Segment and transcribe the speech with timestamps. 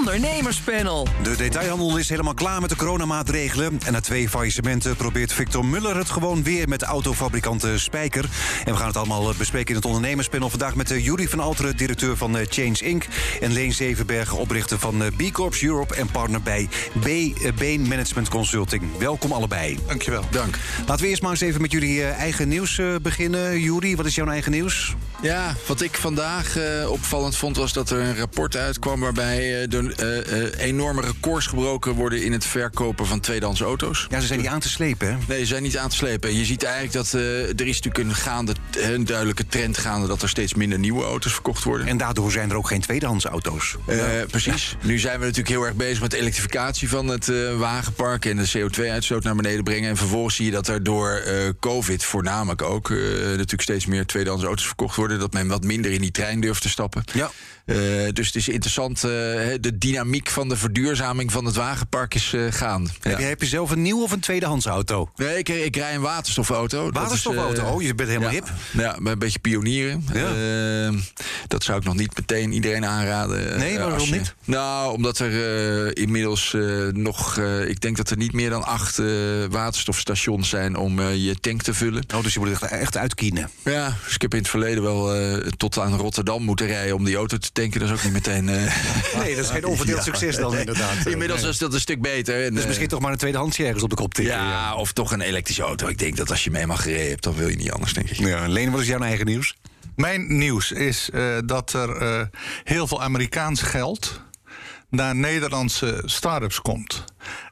[0.00, 1.08] Ondernemerspanel.
[1.22, 3.78] De detailhandel is helemaal klaar met de coronamaatregelen.
[3.86, 8.24] En na twee faillissementen probeert Victor Muller het gewoon weer met de autofabrikant eh, Spijker.
[8.64, 10.50] En we gaan het allemaal eh, bespreken in het ondernemerspanel.
[10.50, 13.04] Vandaag met uh, Jury van Alteren, directeur van Change Inc.
[13.40, 16.68] En Leen Zevenbergen, oprichter van B Corps Europe en partner bij
[17.00, 17.08] B
[17.58, 18.82] Bain Management Consulting.
[18.98, 19.78] Welkom allebei.
[19.86, 20.24] Dankjewel.
[20.30, 20.58] Dank.
[20.86, 23.60] Laten we eerst maar eens even met jullie eigen nieuws beginnen.
[23.60, 24.94] Jury, wat is jouw eigen nieuws?
[25.22, 26.56] Ja, wat ik vandaag
[26.86, 29.89] opvallend vond was dat er een rapport uitkwam waarbij de
[30.58, 34.06] enorme records gebroken worden in het verkopen van tweedehands auto's.
[34.10, 35.16] Ja, ze zijn niet aan te slepen, hè?
[35.28, 36.34] Nee, ze zijn niet aan te slepen.
[36.34, 40.22] Je ziet eigenlijk dat uh, er is natuurlijk een, gaande, een duidelijke trend gaande dat
[40.22, 41.86] er steeds minder nieuwe auto's verkocht worden.
[41.86, 43.76] En daardoor zijn er ook geen tweedehands auto's.
[44.30, 44.76] Precies.
[44.82, 48.50] Nu zijn we natuurlijk heel erg bezig met de elektrificatie van het wagenpark en de
[48.58, 49.90] CO2-uitstoot naar beneden brengen.
[49.90, 51.22] En vervolgens zie je dat er door
[51.60, 55.18] COVID voornamelijk ook natuurlijk steeds meer tweedehands auto's verkocht worden.
[55.18, 57.04] Dat men wat minder in die trein durft te stappen.
[57.12, 57.30] Ja.
[58.12, 62.88] Dus het is interessant, de dynamiek van de verduurzaming van het wagenpark is uh, gaan.
[63.00, 65.10] Heb, je, heb je zelf een nieuw of een tweedehands auto?
[65.16, 66.90] Nee, ik, ik rij een waterstofauto.
[66.90, 67.64] Waterstofauto?
[67.64, 68.52] Oh, je bent helemaal ja, hip.
[68.72, 70.04] Ja, een beetje pionieren.
[70.12, 70.92] Ja.
[71.48, 73.58] Dat zou ik nog niet meteen iedereen aanraden.
[73.58, 74.34] Nee, waarom je, niet?
[74.44, 76.56] Nou, omdat er inmiddels
[76.92, 77.38] nog...
[77.66, 79.00] ik denk dat er niet meer dan acht
[79.50, 82.04] waterstofstations zijn om je tank te vullen.
[82.14, 83.50] Oh, dus je moet echt, echt uitkienen.
[83.64, 85.12] Ja, dus ik heb in het verleden wel
[85.56, 87.80] tot aan Rotterdam moeten rijden om die auto te tanken.
[87.80, 88.44] Dat is ook niet meteen...
[88.44, 90.04] nee, dat is geen onverdeeld ja.
[90.04, 91.06] succes dan inderdaad.
[91.06, 92.44] Inmiddels is dat een stuk beter.
[92.44, 94.34] En, dus misschien toch maar een tweedehandsje ergens op de kop tikken.
[94.34, 95.88] Ja, ja, of toch een elektrische auto.
[95.88, 98.10] Ik denk dat als je mee mag gereden hebt, dan wil je niet anders, denk
[98.10, 98.16] ik.
[98.16, 99.56] Ja, Leen, wat is jouw eigen nieuws?
[99.96, 102.22] Mijn nieuws is uh, dat er uh,
[102.64, 104.20] heel veel Amerikaans geld
[104.90, 107.04] naar Nederlandse start-ups komt.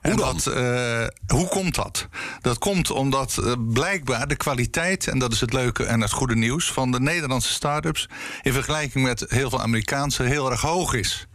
[0.03, 2.09] Hoe, dat, uh, hoe komt dat?
[2.41, 6.37] Dat komt omdat uh, blijkbaar de kwaliteit, en dat is het leuke en het goede
[6.37, 8.09] nieuws, van de Nederlandse start-ups
[8.43, 11.27] in vergelijking met heel veel Amerikaanse heel erg hoog is.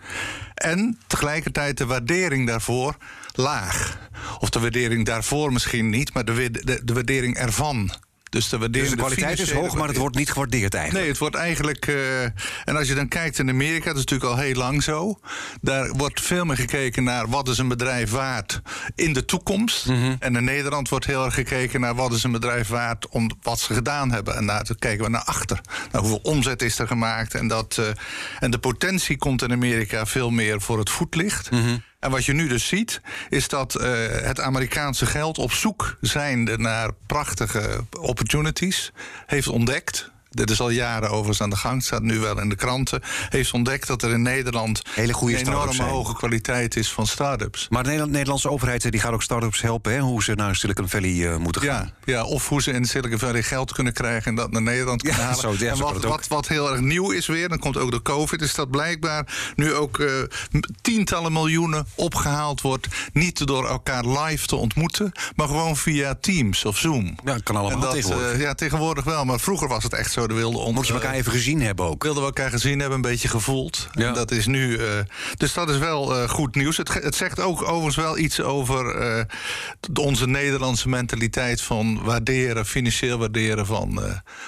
[0.54, 2.98] En tegelijkertijd de waardering daarvoor
[3.34, 3.98] laag.
[4.40, 7.92] Of de waardering daarvoor misschien niet, maar de, de, de waardering ervan.
[8.34, 11.04] Dus de, dus de kwaliteit is hoog, maar het wordt niet gewaardeerd eigenlijk.
[11.04, 11.88] Nee, het wordt eigenlijk.
[11.88, 15.20] Uh, en als je dan kijkt in Amerika, dat is natuurlijk al heel lang zo.
[15.62, 18.62] Daar wordt veel meer gekeken naar wat is een bedrijf waard
[18.96, 19.86] in de toekomst.
[19.86, 20.16] Mm -hmm.
[20.20, 23.60] En in Nederland wordt heel erg gekeken naar wat is een bedrijf waard om wat
[23.60, 24.36] ze gedaan hebben.
[24.36, 25.62] En daar kijken we naar achter.
[25.92, 27.34] Nou, hoeveel omzet is er gemaakt?
[27.36, 27.86] En, dat, uh,
[28.40, 31.52] en de potentie komt in Amerika veel meer voor het voetlicht.
[31.52, 31.84] Mm -hmm.
[32.04, 36.58] En wat je nu dus ziet, is dat uh, het Amerikaanse geld op zoek zijnde
[36.58, 38.92] naar prachtige opportunities
[39.26, 42.56] heeft ontdekt dit is al jaren overigens aan de gang, staat nu wel in de
[42.56, 47.08] kranten, heeft ontdekt dat er in Nederland Hele goede een enorme hoge kwaliteit is van
[47.08, 47.68] start-ups.
[47.70, 50.00] Maar de Nederlandse overheid die gaat ook start-ups helpen, hè?
[50.00, 51.94] hoe ze naar Silicon Valley uh, moeten gaan.
[52.06, 55.02] Ja, ja, of hoe ze in Silicon Valley geld kunnen krijgen en dat naar Nederland
[55.02, 55.42] kunnen ja, halen.
[55.42, 58.02] Zo, ja, en wat, wat, wat, heel erg nieuw is weer, dan komt ook de
[58.02, 60.08] COVID, is dat blijkbaar nu ook uh,
[60.82, 66.78] tientallen miljoenen opgehaald wordt, niet door elkaar live te ontmoeten, maar gewoon via Teams of
[66.78, 67.16] Zoom.
[67.24, 68.34] Ja, kan allemaal dat, tegenwoordig.
[68.34, 70.23] Uh, ja, tegenwoordig wel, maar vroeger was het echt zo.
[70.28, 72.04] De wilde Moet je elkaar even gezien hebben ook.
[72.04, 73.88] Wilden we elkaar gezien hebben, een beetje gevoeld.
[73.92, 74.08] Ja.
[74.08, 74.78] En dat is nu.
[74.78, 74.88] Uh,
[75.38, 76.78] dus dat is wel uh, goed nieuws.
[76.78, 79.28] Het, het, zegt ook overigens wel iets over
[79.94, 84.02] onze Nederlandse mentaliteit van waarderen, financieel waarderen van,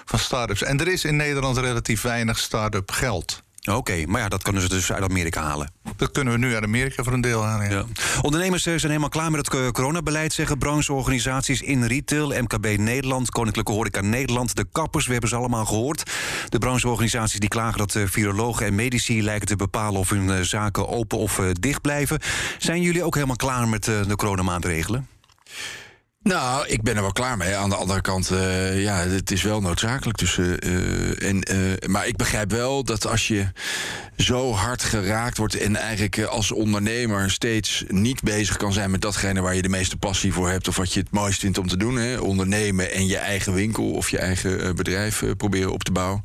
[0.05, 0.63] van start-ups.
[0.63, 3.43] En er is in Nederland relatief weinig start-up geld.
[3.65, 5.71] Oké, okay, maar ja, dat kunnen ze dus uit Amerika halen.
[5.95, 7.69] Dat kunnen we nu uit Amerika voor een deel halen.
[7.69, 7.75] Ja.
[7.75, 7.85] Ja.
[8.21, 14.01] Ondernemers zijn helemaal klaar met het coronabeleid, zeggen brancheorganisaties in retail, MKB Nederland, Koninklijke Horeca
[14.01, 16.11] Nederland, de kappers, we hebben ze allemaal gehoord.
[16.49, 21.17] De brancheorganisaties die klagen dat virologen en medici lijken te bepalen of hun zaken open
[21.17, 22.19] of dicht blijven.
[22.57, 25.07] Zijn jullie ook helemaal klaar met de coronamaatregelen?
[26.27, 27.55] Nou, ik ben er wel klaar mee.
[27.55, 30.17] Aan de andere kant, uh, ja, het is wel noodzakelijk.
[30.17, 33.47] Dus, uh, en, uh, maar ik begrijp wel dat als je
[34.17, 35.57] zo hard geraakt wordt...
[35.57, 38.91] en eigenlijk als ondernemer steeds niet bezig kan zijn...
[38.91, 40.67] met datgene waar je de meeste passie voor hebt...
[40.67, 42.91] of wat je het mooist vindt om te doen, hè, ondernemen...
[42.91, 46.21] en je eigen winkel of je eigen bedrijf proberen op te bouwen...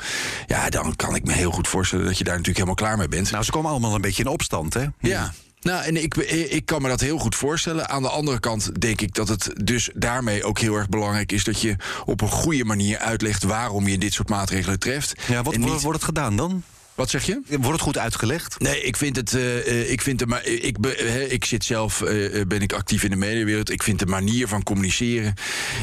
[0.46, 3.08] ja, dan kan ik me heel goed voorstellen dat je daar natuurlijk helemaal klaar mee
[3.08, 3.30] bent.
[3.30, 4.86] Nou, ze komen allemaal een beetje in opstand, hè?
[5.00, 5.32] Ja.
[5.60, 7.88] Nou, en ik, ik kan me dat heel goed voorstellen.
[7.88, 11.44] Aan de andere kant denk ik dat het dus daarmee ook heel erg belangrijk is
[11.44, 15.14] dat je op een goede manier uitlegt waarom je dit soort maatregelen treft.
[15.28, 15.82] Ja, wat niet...
[15.82, 16.62] wordt het gedaan dan?
[17.00, 17.40] Wat zeg je?
[17.48, 18.58] Wordt het goed uitgelegd?
[18.58, 19.34] Nee, ik vind het.
[19.34, 22.02] eh, eh, ik, vind het maar, ik, be- ik zit zelf.
[22.02, 23.70] eh, ben ik actief in de mediawereld.
[23.70, 25.34] Ik vind de manier van communiceren.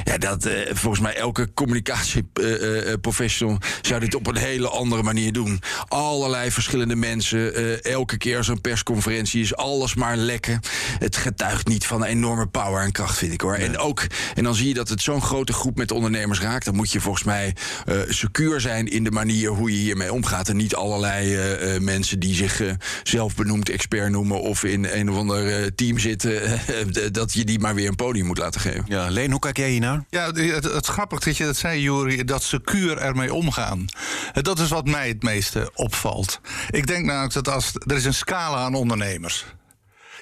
[0.04, 3.58] Ja, dat volgens mij elke communicatieprofessional.
[3.82, 5.62] zou dit op een hele andere manier doen.
[5.88, 7.84] Allerlei verschillende mensen.
[7.84, 10.60] elke keer zo'n persconferentie is alles maar lekken.
[11.00, 13.56] Het getuigt niet van een enorme power en kracht, vind ik hoor.
[13.56, 14.06] En ook.
[14.36, 16.66] En dan zie je dat het zo'n grote groep met ondernemers raakt.
[16.66, 17.56] Dan moet je volgens mij
[18.08, 20.50] secuur zijn in de manier hoe je hiermee omgaat.
[20.50, 22.72] En niet allerlei eh, eh, mensen die zich eh,
[23.04, 24.42] zelf benoemd expert noemen.
[24.42, 26.60] of in een of ander eh, team zitten.
[27.12, 28.86] dat je die maar weer een podium moet laten geven.
[28.88, 30.04] Ja, Leen, hoe kijk jij hiernaar?
[30.10, 33.86] Ja, het, het grappig dat je dat zei, Juri, dat secuur ermee omgaan.
[34.42, 36.40] Dat is wat mij het meeste opvalt.
[36.70, 39.46] Ik denk namelijk dat als er is een scala aan ondernemers.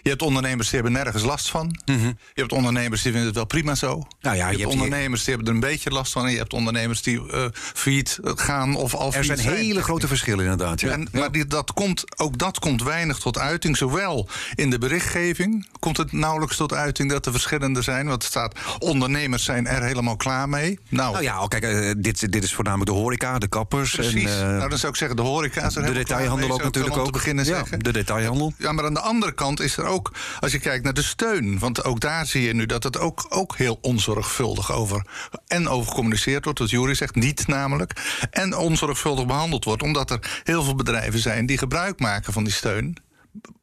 [0.05, 1.77] Je hebt ondernemers die hebben nergens last van.
[1.85, 3.97] Je hebt ondernemers die vinden het wel prima zo.
[3.97, 4.07] Mhm.
[4.21, 6.25] Nou ja, je, je hebt hebt- ondernemers die hebben er een beetje last van.
[6.25, 10.43] En je hebt ondernemers die eh failliet gaan of al Er zijn hele grote verschillen
[10.43, 10.81] inderdaad.
[10.81, 10.91] Ja.
[10.91, 13.77] en, maar die, dat komt, ook dat komt weinig tot uiting.
[13.77, 18.07] Zowel in de berichtgeving komt het nauwelijks tot uiting dat er verschillende zijn.
[18.07, 20.79] Want het staat, ondernemers zijn er helemaal klaar mee.
[20.89, 23.95] Nou, Nou ja, oh, kijk, eh, dit, dit is voornamelijk de horeca, de kappers.
[23.95, 24.23] precies.
[24.23, 26.63] En, eh, nou, dan zou ik zeggen, de horeca is er de detailhandel klaar ook
[26.63, 27.05] natuurlijk ook.
[27.05, 27.79] te beginnen ja, zeggen.
[27.79, 28.53] de detailhandel.
[28.57, 29.93] Ja, maar aan de andere kant is er ook,
[30.39, 31.59] als je kijkt naar de steun.
[31.59, 35.05] Want ook daar zie je nu dat het ook, ook heel onzorgvuldig over.
[35.47, 37.91] En over gecommuniceerd wordt, wat Jury zegt, niet namelijk.
[38.31, 42.53] En onzorgvuldig behandeld wordt, omdat er heel veel bedrijven zijn die gebruik maken van die
[42.53, 42.97] steun.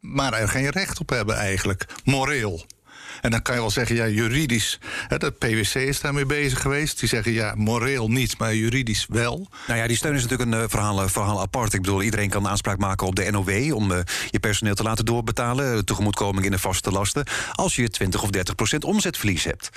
[0.01, 2.67] Maar er geen recht op hebben eigenlijk, moreel.
[3.23, 4.79] En dan kan je wel zeggen, ja, juridisch.
[5.09, 7.01] Hè, de PwC is daarmee bezig geweest.
[7.01, 9.49] Die zeggen, ja, moreel niet, maar juridisch wel.
[9.67, 11.73] Nou ja, die steun is natuurlijk een eh, verhaal, verhaal apart.
[11.75, 13.75] Ik bedoel, iedereen kan aanspraak maken op de NOW...
[13.75, 13.99] om eh,
[14.31, 15.73] je personeel te laten doorbetalen.
[15.73, 17.25] eh, Tegemoetkoming in de vaste lasten.
[17.53, 19.69] Als je 20 of 30 procent omzetverlies hebt.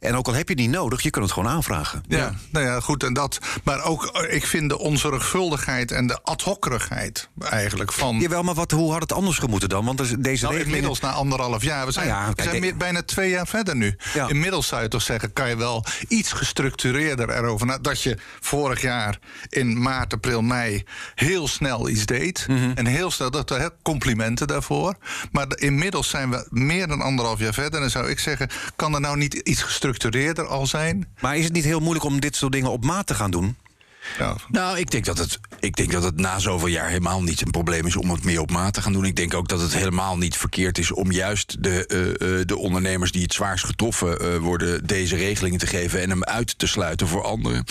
[0.00, 2.02] En ook al heb je niet nodig, je kunt het gewoon aanvragen.
[2.08, 3.02] Ja, nou ja, goed.
[3.04, 8.16] En dat, maar ook, eh, ik vind de onzorgvuldigheid en de ad hockerigheid eigenlijk van.
[8.20, 9.84] Jawel, maar wat, hoe had het anders gemoeten dan?
[9.84, 10.64] Want deze Nou, regelingen...
[10.64, 11.86] inmiddels na anderhalf jaar.
[11.86, 13.96] We zijn, Nou ja, we zijn meer- bijna twee jaar verder nu.
[14.14, 14.28] Ja.
[14.28, 17.66] Inmiddels zou je toch zeggen, kan je wel iets gestructureerder erover.
[17.66, 19.18] na- dat je vorig jaar
[19.48, 22.46] in maart, april, mei heel snel iets deed.
[22.48, 22.70] Mhm.
[22.74, 24.94] En heel snel, dat, complimenten daarvoor.
[25.32, 27.82] Maar de- inmiddels zijn we meer dan anderhalf jaar verder.
[27.82, 31.08] En zou ik zeggen, kan er nou niet iets gestructureerder al zijn?
[31.20, 33.56] Maar is het niet heel moeilijk om dit soort dingen op maat te gaan doen?
[34.48, 37.50] Nou, ik denk, dat het, ik denk dat het na zoveel jaar helemaal niet een
[37.50, 39.04] probleem is om het meer op maat te gaan doen.
[39.04, 42.08] Ik denk ook dat het helemaal niet verkeerd is om juist de, eh,
[42.40, 46.24] eh, de ondernemers die het zwaarst getroffen eh, worden, deze regelingen te geven en hem
[46.24, 47.64] uit te sluiten voor anderen.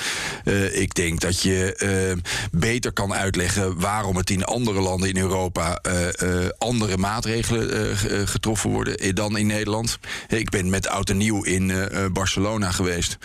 [0.72, 2.18] Ik denk dat je
[2.52, 5.82] beter kan uitleggen waarom het in andere landen in Europa
[6.58, 10.00] andere maatregelen ge- getroffen worden dan in Nederland.
[10.28, 13.18] Ik ben met oud en nieuw in Barcelona geweest.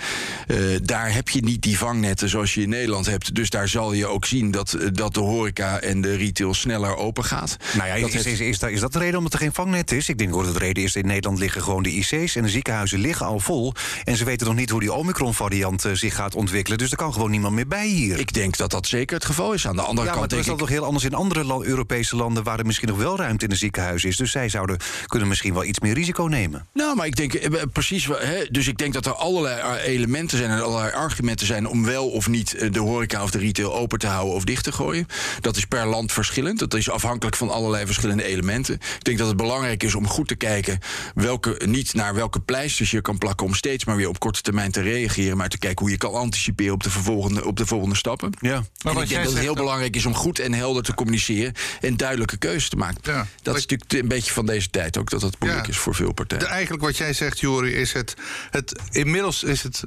[0.82, 3.34] Daar heb je niet die vangnetten zoals je in Nederland hebt.
[3.34, 6.96] Dus daar zal je ook zien dat, eh, dat de horeca en de retail sneller
[6.96, 7.56] open gaat.
[7.76, 9.92] Nou ja, dat is, is, is, dat, is dat de reden omdat er geen vangnet
[9.92, 10.08] is?
[10.08, 12.36] Ik denk dat de reden is, in Nederland liggen gewoon de IC's...
[12.36, 13.74] en de ziekenhuizen liggen al vol.
[14.04, 16.78] En ze weten nog niet hoe die Omicron-variant eh, zich gaat ontwikkelen.
[16.78, 18.18] Dus er kan gewoon niemand meer bij hier.
[18.18, 19.66] ik denk dat dat zeker het geval is.
[19.66, 20.62] Aan de andere ja, maar kant denk is dat ik...
[20.62, 22.42] toch heel anders in andere la- Europese landen...
[22.42, 24.16] waar er misschien nog wel ruimte in de ziekenhuizen is.
[24.16, 24.76] Dus zij zouden
[25.06, 26.66] kunnen misschien wel iets meer risico nemen.
[26.72, 28.06] Nou, maar ik denk eh, precies.
[28.06, 32.08] Hè, dus ik denk dat er allerlei elementen zijn en allerlei argumenten zijn om wel
[32.08, 35.06] of niet de horeca of de retail open te houden of dicht te gooien.
[35.40, 36.58] Dat is per land verschillend.
[36.58, 38.74] Dat is afhankelijk van allerlei verschillende elementen.
[38.74, 40.78] Ik denk dat het belangrijk is om goed te kijken
[41.14, 44.70] welke, niet naar welke pleisters je kan plakken om steeds maar weer op korte termijn
[44.70, 47.96] te reageren, maar te kijken hoe je kan anticiperen op de volgende, op de volgende
[47.96, 48.32] stappen.
[48.40, 48.54] Ja.
[48.54, 50.82] En wat ik denk jij dat het heel dan- belangrijk is om goed en helder
[50.82, 53.00] te communiceren en duidelijke keuzes te maken.
[53.12, 53.26] Ja.
[53.42, 55.72] Dat is natuurlijk een beetje van deze tijd ook, dat dat moeilijk Ja.
[55.72, 56.44] is voor veel partijen.
[56.44, 58.14] De, eigenlijk wat jij zegt, Jori, is het,
[58.50, 58.80] het.
[58.90, 59.82] Inmiddels is het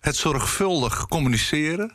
[0.00, 1.92] het zorgvuldig communiceren.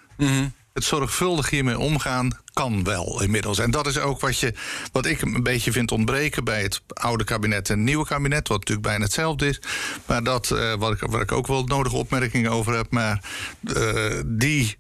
[0.73, 3.59] Het zorgvuldig hiermee omgaan kan wel inmiddels.
[3.59, 4.53] En dat is ook wat, je,
[4.91, 8.59] wat ik een beetje vind ontbreken bij het oude kabinet en het nieuwe kabinet, wat
[8.59, 9.61] natuurlijk bijna hetzelfde is.
[10.05, 13.23] Maar dat, eh, wat ik, waar ik ook wel nodige opmerkingen over heb, maar
[13.63, 14.77] eh, die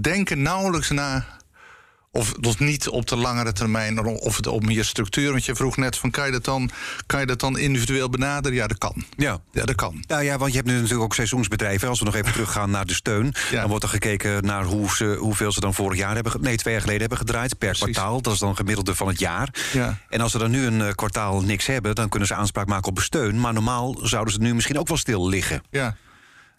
[0.00, 1.26] denken nauwelijks na
[2.14, 5.30] of dus niet op de langere termijn, of het op meer structuur.
[5.30, 6.70] Want je vroeg net van kan je dat dan,
[7.06, 8.56] kan je dat dan individueel benaderen?
[8.56, 9.04] Ja, dat kan.
[9.16, 9.40] Ja.
[9.52, 10.04] Ja, dat kan.
[10.06, 11.88] Nou ja, want je hebt nu natuurlijk ook seizoensbedrijven.
[11.88, 13.34] Als we nog even teruggaan naar de steun.
[13.50, 13.60] Ja.
[13.60, 16.32] Dan wordt er gekeken naar hoe ze, hoeveel ze dan vorig jaar hebben...
[16.40, 17.84] Nee, twee jaar geleden hebben gedraaid per Precies.
[17.84, 18.22] kwartaal.
[18.22, 19.54] Dat is dan gemiddelde van het jaar.
[19.72, 19.98] Ja.
[20.08, 21.94] En als ze dan nu een eh, kwartaal niks hebben...
[21.94, 23.40] dan kunnen ze aanspraak maken op steun.
[23.40, 25.62] Maar normaal zouden ze nu misschien ook wel stil liggen.
[25.70, 25.96] Ja.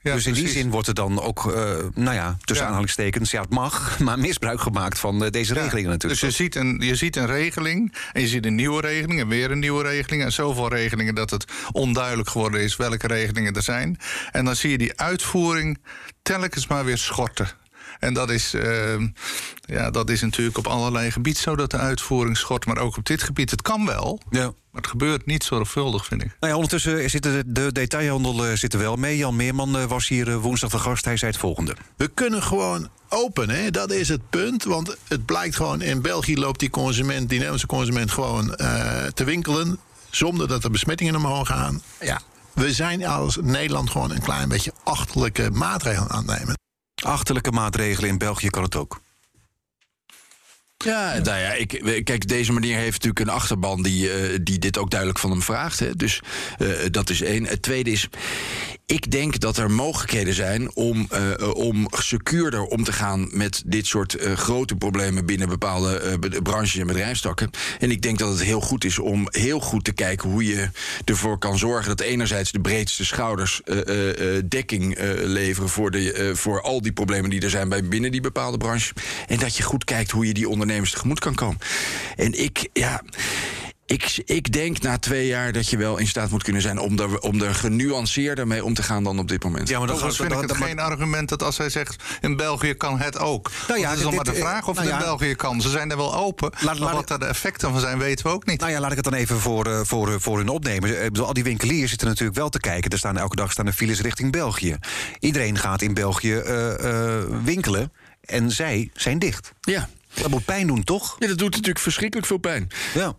[0.03, 2.65] Ja, dus in die zin wordt er dan ook, eh, nou ja, tussen Ja.
[2.65, 3.31] aanhalingstekens...
[3.31, 6.21] ja, het mag, maar misbruik gemaakt van eh, deze regelingen natuurlijk.
[6.21, 9.27] Dus je ziet, een, je ziet een regeling en je ziet een nieuwe regeling en
[9.27, 10.23] weer een nieuwe regeling.
[10.23, 13.97] En zoveel regelingen dat het onduidelijk geworden is welke regelingen er zijn.
[14.31, 15.77] En dan zie je die uitvoering
[16.21, 17.49] telkens maar weer schorten.
[18.03, 19.07] En dat is, uh,
[19.65, 22.65] ja, dat is natuurlijk op allerlei gebieden zo dat de uitvoering schort.
[22.65, 23.51] Maar ook op dit gebied.
[23.51, 24.21] Het kan wel.
[24.29, 24.43] Ja.
[24.43, 26.27] Maar het gebeurt niet zorgvuldig, vind ik.
[26.27, 29.17] Nou ja, ondertussen zitten de, detailhandel uh, zit er wel mee.
[29.17, 31.05] Jan Meerman uh, was hier uh, woensdag de gast.
[31.05, 31.75] Hij zei het volgende.
[31.97, 33.71] We kunnen gewoon open, hè?
[33.71, 34.63] dat is het punt.
[34.63, 38.55] Want het blijkt gewoon, in België loopt die consument, die Nederlandse consument, gewoon
[39.13, 39.79] te winkelen.
[40.09, 41.81] Zonder dat er besmettingen omhoog gaan.
[41.99, 42.21] Ja,
[42.53, 46.61] we zijn als Nederland gewoon een klein beetje achterlijke maatregelen aan het nemen.
[47.03, 49.01] Achterlijke maatregelen in België kan het ook.
[50.77, 54.77] Ja, nou ja, ik, kijk, deze meneer heeft natuurlijk een achterban die, uh, die dit
[54.77, 55.79] ook duidelijk van hem vraagt.
[55.79, 55.95] Hè.
[55.95, 56.21] Dus
[56.59, 57.45] uh, dat is één.
[57.45, 58.07] Het tweede is,
[58.85, 63.85] ik denk dat er mogelijkheden zijn om, uh, om secuurder om te gaan met dit
[63.85, 67.49] soort uh, grote problemen binnen bepaalde uh, branches en bedrijfstakken.
[67.79, 70.69] En ik denk dat het heel goed is om heel goed te kijken hoe je
[71.05, 73.61] ervoor kan zorgen dat enerzijds de breedste schouders
[74.45, 78.57] dekking leveren voor, de, voor al die problemen die er zijn bij binnen die bepaalde
[78.57, 78.93] branche.
[79.27, 81.57] En dat je goed kijkt hoe je die ondernemers tegemoet kan komen.
[82.15, 83.01] En ik, ja.
[83.85, 86.99] Ik, ik denk na twee jaar dat je wel in staat moet kunnen zijn om
[86.99, 89.69] er, om er genuanceerder mee om te gaan dan op dit moment.
[89.69, 92.99] Ja, maar dan vind ik het geen argument dat als hij zegt in België kan
[92.99, 93.51] het ook.
[93.67, 95.61] Nou ja, dat is dan maar de vraag of nou het in België kan.
[95.61, 96.51] Ze zijn er wel open.
[96.59, 98.59] Laat, maar wat er de effecten van zijn, weten we ook niet.
[98.59, 101.03] Nou ja, laat ik het dan even voor, uh, voor, voor hun opnemen.
[101.03, 102.91] Ik bedoel, al die winkeliers zitten natuurlijk wel te kijken.
[102.91, 104.77] Er staan elke dag staan er files richting België.
[105.19, 107.91] Iedereen gaat in België uh, uh, winkelen.
[108.21, 109.51] En zij zijn dicht.
[109.61, 109.89] Ja.
[110.13, 111.15] Dat moet pijn doen, toch?
[111.19, 112.69] Ja, dat doet natuurlijk verschrikkelijk veel pijn.
[112.93, 113.15] Ja.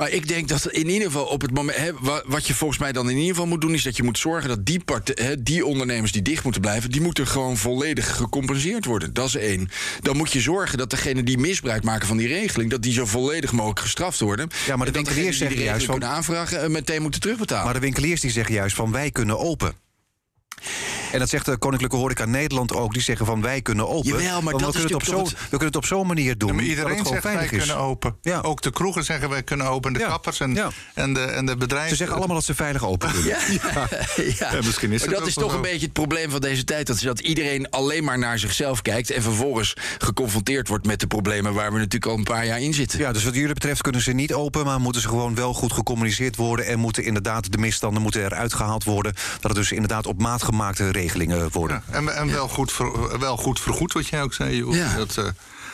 [0.00, 1.78] Maar ik denk dat in ieder geval op het moment.
[1.78, 1.90] Hè,
[2.24, 4.48] wat je volgens mij dan in ieder geval moet doen, is dat je moet zorgen
[4.48, 8.84] dat die, part, hè, die ondernemers die dicht moeten blijven, die moeten gewoon volledig gecompenseerd
[8.84, 9.12] worden.
[9.14, 9.68] Dat is één.
[10.00, 13.06] Dan moet je zorgen dat degenen die misbruik maken van die regeling, dat die zo
[13.06, 14.48] volledig mogelijk gestraft worden.
[14.66, 16.04] Ja, maar de winkeliers zeggen juist van.
[16.04, 17.64] aanvragen en meteen moeten terugbetalen.
[17.64, 19.89] Maar de winkeliers die zeggen juist van wij kunnen open.
[21.12, 22.92] En dat zegt de Koninklijke Horeca Nederland ook.
[22.92, 24.10] Die zeggen van wij kunnen open.
[24.10, 26.48] Jawel, maar dat we, kunnen het op zo, we kunnen het op zo'n manier doen.
[26.48, 27.48] Ja, maar iedereen zegt wij is.
[27.48, 28.16] kunnen open.
[28.22, 28.40] Ja.
[28.40, 29.92] Ook de kroegen zeggen wij kunnen open.
[29.92, 30.08] De ja.
[30.08, 31.90] kappers en, en, de, en de bedrijven.
[31.90, 33.38] Ze zeggen allemaal dat ze veilig open kunnen.
[34.38, 34.58] Ja.
[34.64, 36.86] misschien is maar dat is toch een beetje het probleem van deze tijd.
[36.86, 39.10] Dat, is dat iedereen alleen maar naar zichzelf kijkt.
[39.10, 42.74] En vervolgens geconfronteerd wordt met de problemen waar we natuurlijk al een paar jaar in
[42.74, 42.98] zitten.
[42.98, 44.64] Ja, dus wat jullie betreft kunnen ze niet open.
[44.64, 46.66] Maar moeten ze gewoon wel goed gecommuniceerd worden.
[46.66, 49.14] En moeten inderdaad de misstanden moeten eruit gehaald worden.
[49.14, 51.82] Dat het dus inderdaad op maat gemaakte regelingen worden.
[51.90, 54.64] Ja, en, en wel, goed ver, wel goed vergoed, wat jij ook zei.
[54.74, 54.96] Ja.
[54.96, 55.24] Dat, uh,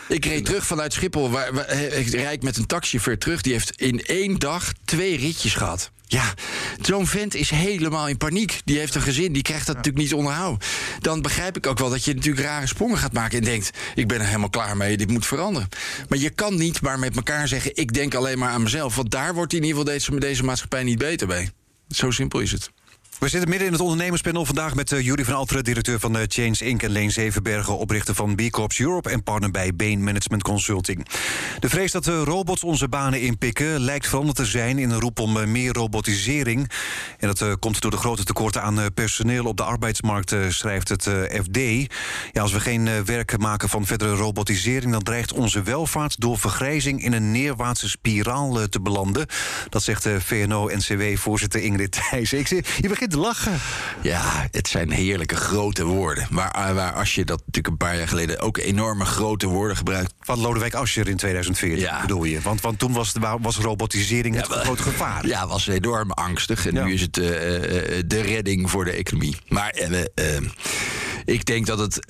[0.09, 1.31] ik reed terug vanuit Schiphol.
[1.31, 3.41] Waar, waar, ik rijd met een taxichauffeur terug.
[3.41, 5.91] Die heeft in één dag twee ritjes gehad.
[6.09, 6.35] Ja,
[6.81, 8.61] zo'n vent is helemaal in paniek.
[8.65, 10.69] Die heeft een gezin, die krijgt dat natuurlijk niet onderhouden.
[11.01, 13.39] Dan begrijp ik ook wel dat je natuurlijk rare sprongen gaat maken...
[13.39, 15.69] en denkt, ik ben er helemaal klaar mee, dit moet veranderen.
[16.09, 17.77] Maar je kan niet maar met elkaar zeggen...
[17.77, 18.97] ik denk alleen maar aan mezelf.
[18.97, 21.51] Want daar wordt in ieder geval deze, deze maatschappij niet beter bij.
[21.89, 22.71] Zo simpel is het.
[23.19, 26.23] We zitten midden in het ondernemerspanel vandaag met uh, Jury van Alteren, directeur van uh,
[26.27, 26.83] Change Inc.
[26.83, 31.07] en Leen Zevenbergen, oprichter van B Corps Europe en partner bij Bain Management Consulting.
[31.59, 35.19] De vrees dat uh, robots onze banen inpikken lijkt veranderd te zijn in een roep
[35.19, 36.71] om meer robotisering.
[37.19, 41.03] En dat komt door de grote tekorten aan personeel op de arbeidsmarkt, schrijft het
[41.43, 41.59] FD.
[42.33, 47.05] Ja, als we geen werk maken van verdere robotisering, dan dreigt onze welvaart door vergrijzing
[47.05, 49.27] in een neerwaartse spiraal te belanden.
[49.69, 52.33] Dat zegt VNO-NCW-voorzitter Ingrid Thijs.
[52.33, 53.59] Ik zie, je lachen.
[54.03, 56.27] Ja, het zijn heerlijke grote woorden.
[56.31, 59.77] Maar eh, waar als je dat natuurlijk een paar jaar geleden ook enorme grote woorden
[59.77, 60.15] gebruikt.
[60.21, 62.01] Van Lodewijk Asscher in 2014 ja.
[62.01, 62.41] bedoel je?
[62.41, 65.27] Want, want toen was, was robotisering het groot gevaar.
[65.27, 66.67] Ja, was enorm angstig.
[66.67, 67.25] En nu is het uh,
[68.07, 69.37] de redding voor de economie.
[69.49, 69.75] Maar
[71.27, 72.05] ik denk dat het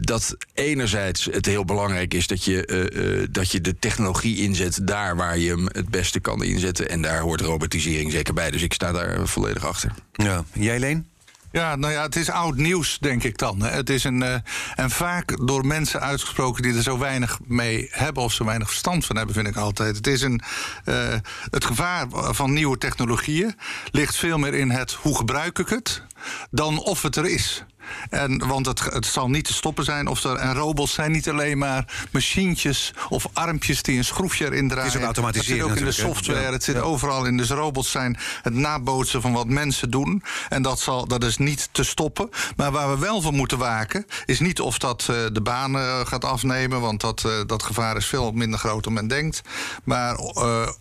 [0.00, 5.38] dat enerzijds het heel belangrijk is dat je, dat je de technologie inzet daar waar
[5.38, 6.88] je hem het beste kan inzetten.
[6.88, 8.50] En daar hoort robotisering zeker bij.
[8.50, 9.92] Dus ik sta daar volledig achter.
[10.12, 11.10] Ja, jij Leen?
[11.52, 13.62] Ja, nou ja, het is oud nieuws, denk ik dan.
[13.62, 14.34] Het is een, uh,
[14.74, 19.06] en vaak door mensen uitgesproken die er zo weinig mee hebben of zo weinig verstand
[19.06, 19.96] van hebben, vind ik altijd.
[19.96, 20.40] Het, is een,
[20.84, 21.14] uh,
[21.50, 23.56] het gevaar van nieuwe technologieën
[23.90, 26.02] ligt veel meer in het hoe gebruik ik het
[26.50, 27.64] dan of het er is.
[28.10, 30.06] En, want het, het zal niet te stoppen zijn.
[30.06, 34.68] Of er, en robots zijn niet alleen maar machientjes of armpjes die een schroefje erin
[34.68, 34.92] draaien.
[34.92, 37.36] Het is ook Het zit ook in de software, het zit overal in.
[37.36, 40.22] Dus robots zijn het nabootsen van wat mensen doen.
[40.48, 42.28] En dat, zal, dat is niet te stoppen.
[42.56, 46.24] Maar waar we wel voor moeten waken, is niet of dat uh, de banen gaat
[46.24, 46.80] afnemen.
[46.80, 49.42] Want dat, uh, dat gevaar is veel minder groot dan men denkt.
[49.84, 50.16] Maar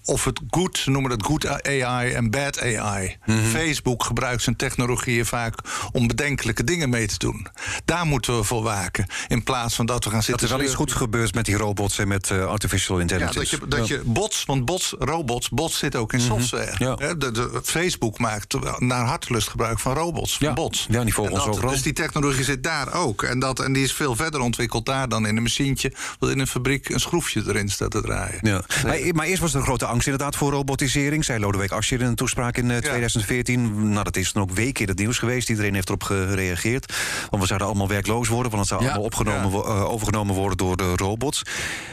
[0.06, 3.18] of het goed, noemen het good AI en bad AI.
[3.26, 3.46] Mm -hmm.
[3.46, 5.56] Facebook gebruikt zijn technologieën vaak
[5.92, 7.48] om bedenkelijke dingen mee te doen.
[7.86, 9.06] Daar moeten we voor waken.
[9.28, 10.48] In plaats van dat we gaan Dat zitten.
[10.48, 10.90] er wel iets zeuren.
[10.94, 13.40] goed gebeurt met die robots en met eh, artificial Ja, intelligence.
[13.40, 16.76] dat je, dat je bots, want bots, robots, bots zit ook in software.
[16.78, 16.96] Ja.
[16.98, 20.54] Hè, de, de- Facebook maakt naar hartelust gebruik van robots, van Ja.
[20.54, 20.88] bots.
[20.90, 21.74] Ja, die volgen En ons dat- overal.
[21.74, 23.24] Dus die technologie zit daar ook.
[23.24, 25.94] En, dat, en die is veel verder ontwikkeld daar dan in een machientje...
[26.20, 28.40] dat in een fabriek een schroefje erin staat te draaien.
[28.42, 28.64] Ja.
[28.86, 31.26] Maar, maar eerst was er een grote angst inderdaad voor robotisering.
[31.26, 33.90] Zei Lodewijk Asscher in een toespraak in eh, 2014.
[33.92, 35.50] Nou, dat is dan ook weken in het nieuws geweest.
[35.50, 36.81] Iedereen heeft erop gereageerd.
[37.30, 38.52] Want we zouden allemaal werkloos worden...
[38.52, 38.88] want het zou Ja.
[38.88, 39.50] allemaal opgenomen, Ja.
[39.50, 41.42] wo- eh, overgenomen worden door de robots.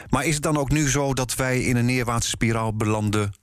[0.09, 3.33] Maar is het dan ook nu zo dat wij in een neerwaartse spiraal belanden...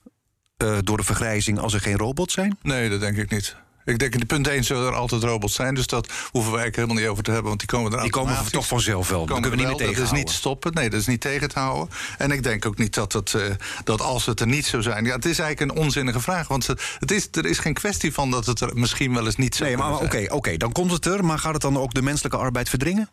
[0.57, 2.59] eh, door de vergrijzing als er geen robots zijn?
[2.63, 3.57] Nee, dat denk ik niet.
[3.87, 5.75] Ik denk in punt 1 zullen er altijd robots zijn.
[5.75, 7.49] Dus dat hoeven we eigenlijk helemaal niet over te hebben.
[7.49, 8.59] Want die komen er Die komen automatisch.
[8.59, 9.27] toch vanzelf wel.
[9.27, 9.95] Dat kunnen we niet er meer.
[9.97, 10.75] Dat is niet stoppen.
[10.75, 11.95] Nee, dat is niet tegen te houden.
[12.19, 13.43] En ik denk ook niet dat, het, eh,
[13.85, 15.05] dat als het er niet zou zijn...
[15.05, 16.49] Ja, het is eigenlijk een onzinnige vraag.
[16.49, 19.55] Want het, is, er is geen kwestie van dat het er misschien wel eens niet
[19.55, 21.25] zou Nee, maar oké, oké, dan komt het er.
[21.25, 23.09] Maar gaat het dan ook de menselijke arbeid verdringen?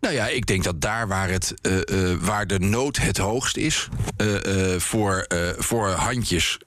[0.00, 3.56] Nou ja, ik denk dat daar waar, het, eh, eh, waar de nood het hoogst
[3.56, 4.26] is eh,
[4.76, 5.26] voor,
[5.58, 6.58] voor handjes,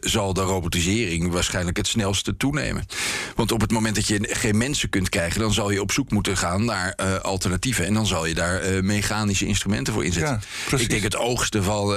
[0.00, 2.86] zal de robotisering waarschijnlijk het snelste toenemen.
[3.34, 6.10] Want op het moment dat je geen mensen kunt krijgen, dan zal je op zoek
[6.10, 7.86] moeten gaan naar alternatieven.
[7.86, 10.42] En dan zal je daar mechanische instrumenten voor inzetten.
[10.70, 11.96] Ja, ik denk het oogsten van,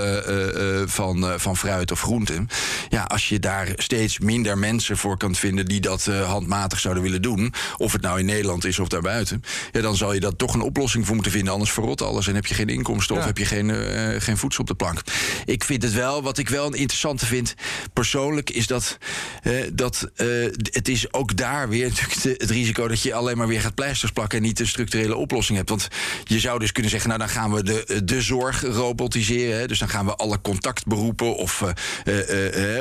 [0.85, 2.47] van, van fruit of groenten.
[2.89, 7.21] Ja, als je daar steeds minder mensen voor kan vinden die dat handmatig zouden willen
[7.21, 10.52] doen, of het nou in Nederland is of daarbuiten, ja, dan zal je dat toch
[10.53, 11.53] een oplossing voor moeten vinden.
[11.53, 14.61] Anders verrot alles en heb je geen inkomsten of heb je geen, eh, geen voedsel
[14.61, 15.01] op de plank.
[15.45, 17.53] Ik vind het wel, wat ik wel een interessante vind,
[17.93, 18.97] persoonlijk, is dat,
[19.43, 20.27] eh, dat eh,
[20.71, 23.75] het is ook daar weer natuurlijk de- het risico dat je alleen maar weer gaat
[23.75, 25.69] pleisters plakken en niet een structurele oplossing hebt.
[25.69, 25.87] Want
[26.23, 29.59] je zou dus kunnen zeggen, nou dan gaan we de, de zorg robotiseren.
[29.59, 29.67] Hè?
[29.67, 31.63] Dus dan gaan we alle contactberoepen of,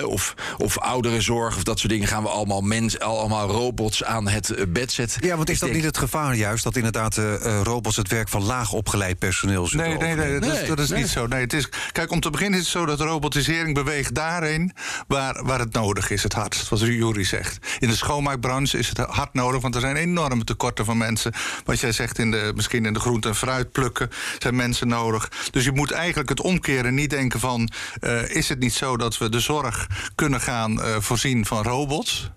[0.05, 4.55] of, of ouderenzorg of dat soort dingen gaan we allemaal, mens, allemaal robots aan het
[4.69, 5.27] bed zetten.
[5.27, 6.65] Ja, want is dat denk- niet het gevaar juist...
[6.65, 10.53] dat inderdaad eh, robots het werk van laag opgeleid personeel zullen Nee, nee, nee, dat
[10.53, 11.01] is, Nee, dat is nee.
[11.01, 11.27] niet zo.
[11.27, 14.73] Nee, het is, kijk, om te beginnen is het zo dat robotisering beweegt daarheen
[15.07, 17.67] waar, waar het nodig is, het hardst, wat Jury zegt.
[17.79, 21.33] In de schoonmaakbranche is het hard nodig, want er zijn enorme tekorten van mensen.
[21.65, 25.31] Wat jij zegt, in de, misschien in de groente en fruit plukken zijn mensen nodig.
[25.51, 27.71] Dus je moet eigenlijk het omkeren, niet denken van...
[28.01, 32.31] eh, is het niet zo dat we de zorg kunnen gaan eh, voorzien van robots...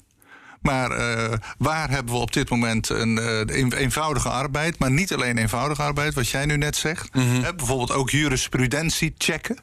[0.65, 4.79] Maar eh, waar hebben we op dit moment een eh, een- eenvoudige arbeid?
[4.79, 7.09] Maar niet alleen eenvoudige arbeid, wat jij nu net zegt.
[7.43, 9.57] Hè, bijvoorbeeld ook jurisprudentie checken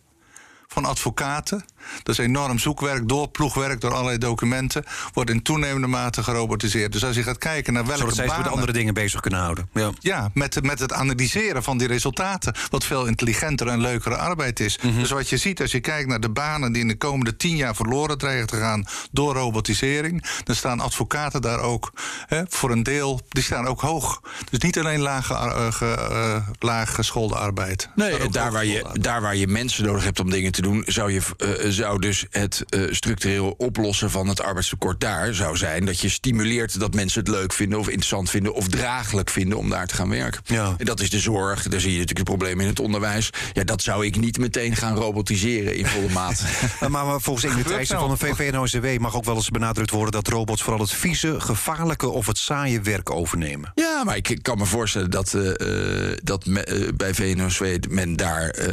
[0.67, 1.65] van advocaten.
[2.03, 4.85] Dat is enorm zoekwerk, doorploegwerk door allerlei documenten.
[5.13, 6.93] Wordt in toenemende mate gerobotiseerd.
[6.93, 9.21] Dus als je gaat kijken naar welke Zodat zij zich met banen- andere dingen bezig
[9.21, 9.69] kunnen houden.
[9.75, 9.91] Ja.
[10.01, 12.55] ja, met, met het analyseren van die resultaten.
[12.71, 14.79] Wat veel intelligentere en leukere arbeid is.
[14.83, 14.99] Mhm.
[14.99, 17.57] Dus wat je ziet als je kijkt naar de banen die in de komende tien
[17.57, 20.25] jaar verloren dreigen te gaan door robotisering.
[20.45, 21.93] Dan staan advocaten daar ook
[22.27, 23.21] hè, voor een deel.
[23.29, 24.21] Die staan ook hoog.
[24.51, 25.35] Dus niet alleen lage,
[25.73, 27.89] ge- laag geschoolde arbeid.
[27.95, 31.13] Nee, daar waar, je, daar waar je mensen nodig hebt om dingen te doen, zou,
[31.13, 36.01] je, eh, zou dus het eh, structureel oplossen van het arbeidstekort daar zou zijn dat
[36.01, 39.87] je stimuleert dat mensen het leuk vinden of interessant vinden of draaglijk vinden om daar
[39.87, 40.41] te gaan werken.
[40.45, 40.75] Ja.
[40.79, 41.63] En dat is de zorg.
[41.63, 43.31] Daar zie je natuurlijk het probleem in het onderwijs.
[43.53, 46.45] Ja, dat zou ik niet meteen gaan robotiseren in volle mate.
[46.81, 50.13] Maar, maar volgens Ingrid Gebeurt Thijssen van de VVD-NOCW mag ook wel eens benadrukt worden...
[50.13, 53.73] dat robots vooral het vieze, gevaarlijke of het saaie werk overnemen.
[53.75, 58.17] Ja, maar ik kan me voorstellen dat, eh, eh, dat me- eh, bij VNO-NCW men
[58.17, 58.67] daar eh,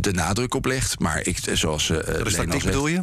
[0.00, 0.98] de nadruk op legt.
[0.98, 1.98] Maar ik, zoals eh
[2.36, 3.02] Dat tactiek bedoel je?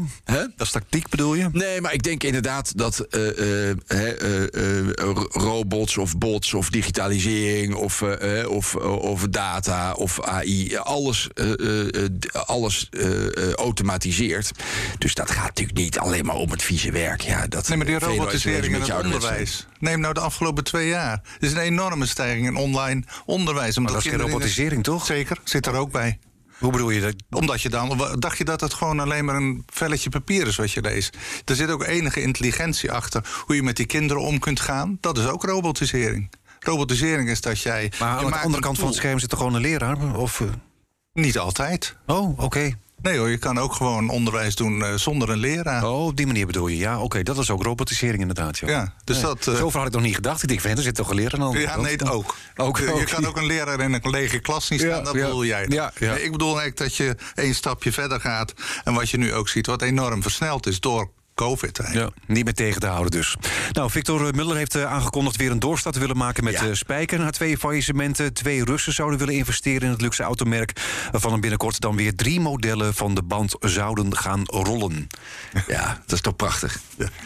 [0.56, 1.50] Dat is tactiek bedoel je?
[1.52, 7.76] Nee, maar ik denk inderdaad dat eh, eh, eh, ro- robots of bots of digitalisering
[7.76, 8.02] of,
[8.48, 11.28] of, of data of AI, alles,
[12.32, 12.90] alles
[13.56, 14.52] automatiseert.
[14.98, 17.22] Dus dat gaat natuurlijk niet alleen maar om het vieze werk.
[17.22, 19.68] Ja, dat Nee, maar die robotisering in het onderwijs.
[19.80, 21.12] Neem nou de afgelopen twee jaar.
[21.40, 23.78] Er is een enorme stijging in online onderwijs.
[23.78, 25.06] omdat dat is geen robotisering, toch?
[25.06, 26.20] Zeker, zit er ook bij.
[26.62, 27.16] Hoe bedoel je dat?
[27.30, 30.72] Omdat je dan, dacht je dat het gewoon alleen maar een velletje papier is wat
[30.72, 31.18] je leest?
[31.46, 34.98] Er zit ook enige intelligentie achter hoe je met die kinderen om kunt gaan.
[35.02, 36.30] Dat is ook robotisering.
[36.60, 37.92] Robotisering is dat jij.
[38.00, 40.16] Maar aan de andere kant van het scherm zit er gewoon een leraar?
[40.16, 40.48] Of, eh,
[41.14, 41.96] Niet altijd.
[42.06, 42.78] Oh, oké.
[43.02, 45.84] Nee hoor, je kan ook gewoon onderwijs doen eh, zonder een leraar.
[45.86, 46.78] Oh, op die manier bedoel je.
[46.78, 47.24] Ja, oké.
[47.24, 48.58] Dat is ook robotisering inderdaad.
[48.58, 49.26] Ja, Ja, dus Nee.
[49.26, 50.42] dat, eh, Zover had ik nog niet gedacht.
[50.44, 51.82] Ik denk, van, er zit toch een leraar aan Ja, kant?
[51.82, 52.36] nee, ook.
[52.56, 53.06] Ook, je, ook.
[53.06, 55.26] kan ook een leraar in een lege klas niet staan, Ja, dat ja.
[55.26, 55.66] bedoel jij.
[55.70, 56.14] Ja, ja.
[56.14, 58.54] Nee, ik bedoel eigenlijk dat je één stapje verder gaat.
[58.84, 62.16] En wat je nu ook ziet, wat enorm versneld is door COVID eigenlijk.
[62.18, 63.36] Ja, niet meer tegen te houden dus.
[63.72, 66.66] Nou, Victor Muller heeft eh, aangekondigd weer een doorstart te willen maken met Ja.
[66.68, 67.20] eh, Spijker.
[67.20, 70.72] Na twee faillissementen, twee Russen zouden willen investeren in het luxe automerk.
[71.12, 75.08] Waarvan er binnenkort dan weer drie modellen van de band zouden gaan rollen.
[75.68, 76.80] Ja, dat is toch prachtig.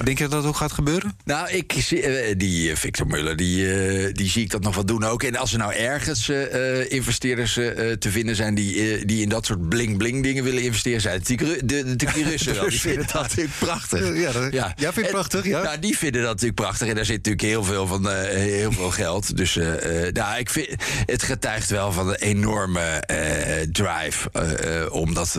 [0.04, 1.18] Denk je dat dat ook gaat gebeuren?
[1.26, 5.04] Nou, ik zie, eh, die Victor Muller, die, die zie ik dat nog wel doen
[5.04, 5.24] ook.
[5.24, 9.30] En als er nou ergens eh, eh, investeerders eh, te vinden zijn die, die in
[9.30, 12.54] dat soort bling-bling dingen willen investeren, zijn het Ru- de, die Russen.
[12.56, 12.70] wel.
[12.70, 13.54] Die vinden dat natuurlijk
[14.00, 14.22] prachtig.
[14.22, 15.62] Ja, dat- jij vindt het En- prachtig, ja?
[15.62, 16.88] Nou, die vinden dat natuurlijk prachtig.
[16.88, 19.38] En daar zit natuurlijk heel veel, van, eh, heel veel geld.
[19.38, 20.70] Dus eh, eh, nou, ik vind,
[21.06, 24.30] het getuigt wel van een enorme eh, drive.
[24.92, 25.38] om dat,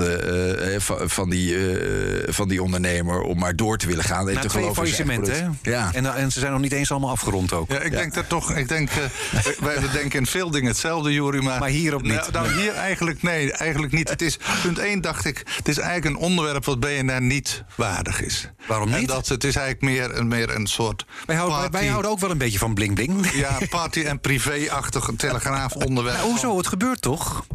[0.77, 4.29] van, van, die, eh, van die ondernemer om maar door te willen gaan.
[4.29, 5.71] En te twee faillissementen, hè?
[5.71, 5.91] Ja.
[5.95, 7.71] En, en ze zijn nog niet eens allemaal afgerond ook.
[7.71, 8.55] Ja, ik denk dat toch.
[8.55, 8.97] Ik denk, eh,
[9.65, 11.43] wij we denken in veel dingen hetzelfde, Jury.
[11.45, 12.13] Maar, Maar hierop niet.
[12.13, 14.09] Nou, nou, hier eigenlijk, nee, eigenlijk niet.
[14.09, 18.23] Het is, punt 1 dacht ik, het is eigenlijk een onderwerp wat BNR niet waardig
[18.23, 18.46] is.
[18.67, 19.09] Waarom En niet?
[19.09, 21.05] dat, het is eigenlijk meer een, meer een soort.
[21.27, 23.31] Wij houden, wij ook wel een beetje van bling-bling.
[23.33, 26.17] Ja, party- en privé-achtig telegraaf-onderwerp.
[26.17, 26.57] Nou, hoezo?
[26.57, 27.47] Het gebeurt toch?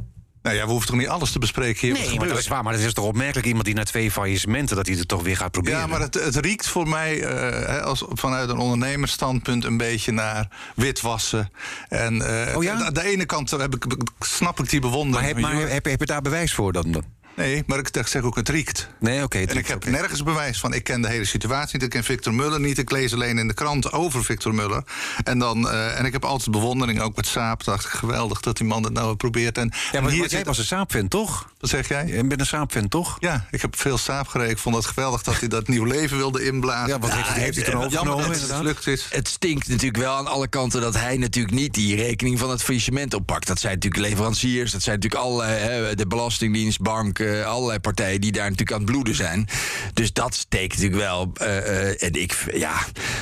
[0.42, 2.08] Nou ja, we hoeven toch niet alles te bespreken hier.
[2.08, 2.64] Nee, maar dat is waar.
[2.64, 4.76] Maar het is toch opmerkelijk iemand die na twee faillissementen...
[4.76, 5.80] dat hij het toch weer gaat proberen.
[5.80, 10.12] Ja, maar het, het riekt voor mij eh, hè, als, vanuit een ondernemersstandpunt een beetje
[10.12, 11.52] naar witwassen.
[11.90, 12.84] En eh, Oh ja?
[12.86, 13.86] aan de ene kant heb ik,
[14.20, 15.34] snap ik die bewondering.
[15.34, 17.04] Maar, heb, maar heb, heb je daar bewijs voor dan?
[17.36, 18.88] Nee, maar ik zeg ook, het riekt.
[19.00, 19.38] Nee, oké.
[19.40, 20.74] En ik heb nergens bewijs van.
[20.74, 21.84] Ik ken de hele situatie niet.
[21.84, 22.78] Ik ken Victor Muller niet.
[22.78, 24.84] Ik lees alleen in de krant over Victor Muller.
[25.24, 27.64] En, dan, eh, en ik heb altijd bewondering, ook met Saap.
[27.64, 29.58] Dacht ik, geweldig dat die man het nou probeert.
[29.58, 30.48] En, Ja, en maar, hier maar jij zit...
[30.48, 31.50] was een saapfan, toch?
[31.60, 32.08] Wat zeg jij?
[32.08, 33.18] Je bent een saapfan, toch?
[33.20, 34.52] Ja, ik heb veel Saap gereden.
[34.52, 36.88] Ik vond het geweldig dat hij dat nieuw leven wilde inblazen.
[36.88, 38.30] Ja, wat heeft, hij- heeft hij toen overgenomen?
[38.76, 39.08] het is.
[39.12, 42.64] Het stinkt natuurlijk wel aan alle kanten dat hij natuurlijk niet die rekening van het
[42.64, 43.48] faillissement oppakt.
[43.48, 48.22] Dat zijn natuurlijk leveranciers, dat zijn natuurlijk allerlei, hè, de Belastingdienst, bank, eh, allerlei partijen
[48.22, 49.48] die daar natuurlijk aan het bloeden zijn.
[49.94, 51.32] Dus dat steekt natuurlijk wel.
[51.34, 51.58] eh,
[51.90, 52.74] eh, en ik, ja,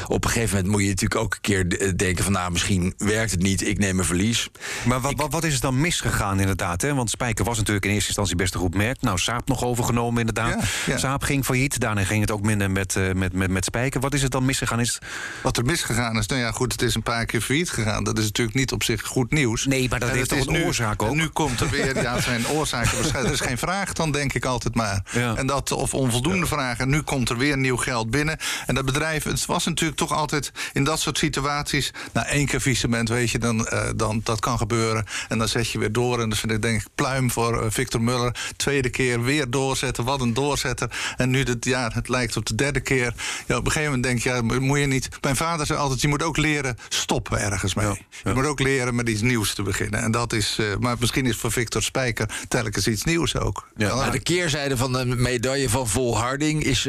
[0.07, 3.31] op een gegeven moment moet je natuurlijk ook een keer denken van, nou, misschien werkt
[3.31, 4.49] het niet, ik neem een verlies.
[4.85, 6.81] Maar wat, wat, wat is er dan misgegaan inderdaad?
[6.81, 6.93] Hè?
[6.93, 9.01] Want Spijker was natuurlijk in eerste instantie best een goed merk.
[9.01, 10.53] Nou, Saap nog overgenomen inderdaad.
[10.85, 10.97] Ja, ja.
[10.97, 11.79] Saap ging failliet.
[11.79, 13.99] Daarna ging het ook minder met, eh, met, met, met Spijker.
[14.01, 14.79] Wat is er dan misgegaan?
[14.79, 15.03] Is het-
[15.43, 18.03] Wat er misgegaan is, nou ja, goed, het is een paar keer failliet gegaan.
[18.03, 19.65] Dat is natuurlijk niet op zich goed nieuws.
[19.65, 21.09] Nee, maar dat En heeft het toch een nu- oorzaak ook?
[21.11, 23.35] En nu komt er weer, ja, het zijn oorzaken waarschijnlijk.
[23.35, 25.03] Er is geen vraag, dan denk ik altijd maar.
[25.11, 25.35] Ja.
[25.35, 26.83] En dat, of onvoldoende vragen.
[26.83, 28.37] En nu komt er weer nieuw geld binnen.
[28.65, 31.91] En dat bedrijf, het was natuurlijk toch altijd in dat soort situaties.
[32.13, 35.05] Na één keer faillissement, weet je, dan, eh, dan dat kan gebeuren.
[35.27, 36.21] En dan zet je weer door.
[36.21, 38.35] En dat vind ik denk ik pluim voor eh, Victor Muller.
[38.55, 40.03] Tweede keer weer doorzetten.
[40.03, 41.13] Wat een doorzetter.
[41.17, 43.13] En nu, dit, ja, het lijkt op de derde keer.
[43.47, 45.09] Ja, op een gegeven moment denk je, ja, mo- moet je niet.
[45.21, 48.05] Mijn vader zei altijd: je moet ook leren stoppen ergens mee.
[48.23, 50.01] Je moet ook leren met iets nieuws te beginnen.
[50.01, 53.67] En dat is, eh, maar misschien is voor Victor Spijker telkens iets nieuws ook.
[53.87, 53.95] Ja.
[53.95, 56.87] Maar de keerzijde van de medaille van volharding is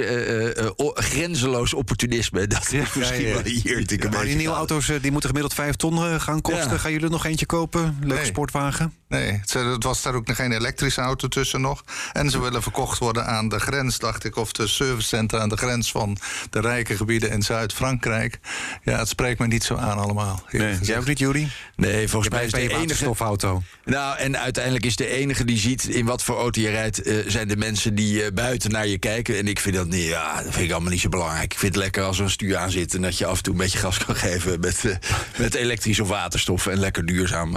[0.77, 2.47] o- grenzeloos opportunisme.
[2.47, 3.35] Dat is misschien ja, ja.
[3.35, 6.81] wel hier maar die nieuwe auto's die moeten gemiddeld 5 ton gaan kosten.
[6.81, 7.97] Gaan jullie er nog eentje kopen?
[8.01, 8.25] Leuke Nee.
[8.25, 8.93] sportwagen?
[9.11, 11.85] Nee, het was daar ook nog geen elektrische auto tussen nog.
[12.13, 15.57] En ze willen verkocht worden aan de grens, dacht ik, of de servicecentra aan de
[15.57, 16.19] grens van
[16.51, 18.39] de rijke gebieden in Zuid-Frankrijk.
[18.83, 20.43] Ja, het spreekt me niet zo aan allemaal.
[20.51, 20.79] Nee.
[20.83, 21.49] Jij ook niet, Jury?
[21.77, 22.79] Nee, volgens mij is de enige.
[22.79, 23.63] waterstofauto.
[23.85, 27.17] Nou, en uiteindelijk is de enige die ziet in wat voor auto je rijdt, eh,
[27.27, 29.39] zijn de mensen die eh, buiten naar je kijken.
[29.39, 31.53] En ik vind dat niet, ja, dat vind ik allemaal niet zo belangrijk.
[31.53, 33.43] Ik vind het lekker als er een stuur aan zit en dat je af en
[33.43, 34.97] toe een beetje gas kan geven met, eh,
[35.39, 36.67] met elektrisch of waterstof.
[36.67, 37.57] En lekker duurzaam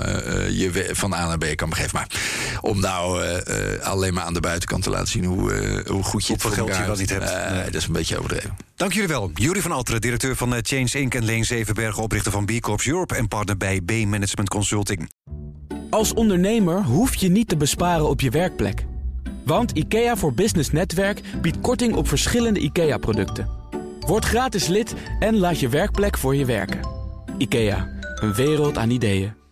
[0.50, 1.72] je van A kan.
[1.92, 2.08] Maar
[2.62, 6.04] om nou eh, eh, alleen maar aan de buitenkant te laten zien hoe, eh, hoe
[6.04, 7.52] goed je het Hoeveel voor geld je niet hebt.
[7.52, 7.64] Nee.
[7.64, 8.58] Dat is een beetje overdreven.
[8.76, 9.32] Dank jullie wel.
[9.34, 11.14] Jury van Alteren, directeur van Change Inc.
[11.14, 15.12] en Leen Zevenbergen, oprichter van B Corps Europe en partner bij B Management Consulting.
[15.90, 18.86] Als ondernemer hoef je niet te besparen op je werkplek.
[19.46, 23.50] Want IKEA voor Business Netwerk biedt korting op verschillende IKEA-producten.
[24.00, 26.80] Word gratis lid en laat je werkplek voor je werken.
[27.38, 29.43] IKEA, een wereld aan ideeën.